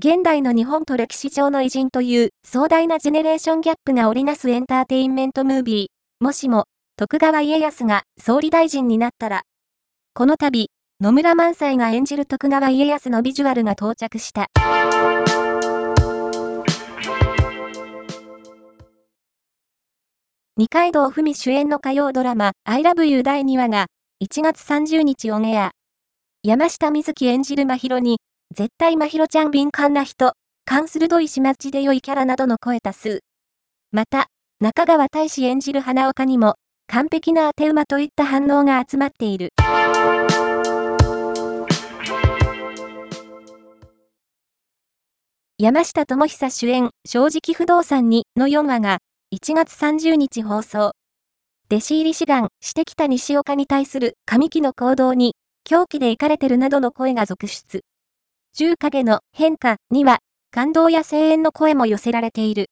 [0.00, 6.24] 現代の日本と歴史上の偉人という壮大なジェネレーションギャップが織りなすエンターテインメントムービー。
[6.24, 6.66] もしも、
[6.96, 9.42] 徳川家康が総理大臣になったら。
[10.14, 10.68] この度、
[11.00, 14.46] 野村萬斎が演じる徳川家康のビジュアルが到着した。
[20.56, 23.86] 二階堂ふみ主演の火曜ドラマ、I love you 第2話が、
[24.22, 25.72] 1月30日オンエア。
[26.44, 28.18] 山下美月演じる真宙に、
[28.58, 30.32] 絶対まひろちゃん敏感な人、
[30.64, 33.20] 勘鋭い始末で良いキャラなどの声多数。
[33.92, 34.26] また、
[34.58, 36.56] 中川大志演じる花岡にも、
[36.88, 39.50] 完璧な当て馬といった反応が集まっている。
[45.58, 48.98] 山下智久主演、正直不動産にの4話が、
[49.32, 50.90] 1月30日放送。
[51.70, 57.82] 弟子入り志願してきた西岡に対する神木の行動に、狂気で行かれてるなどの声が続出。
[58.58, 60.18] 十影の変化には、
[60.50, 62.66] 感動や声援の声も寄せられている。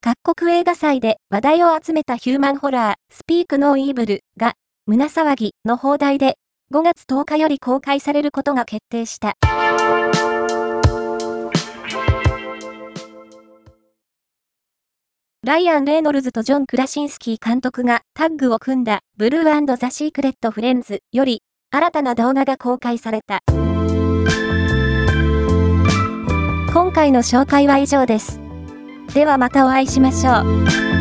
[0.00, 4.54] 各国映画祭で話題を集めたヒューマンホラー、スピークノーイーブルが、
[4.86, 6.38] 胸騒ぎの放題で、
[6.72, 9.34] 5月10日より公開されることが決定した。
[15.44, 23.40] ライアン・レイノルズとジョン・クラシンスキー監督がタッグを組んだブルーザ・シークレット・フレンズより新たな動画が公開された。
[26.72, 28.40] 今回の紹介は以上です。
[29.12, 30.30] ではまたお会いしましょ
[30.90, 30.93] う。